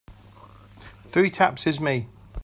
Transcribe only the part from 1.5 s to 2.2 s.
is me.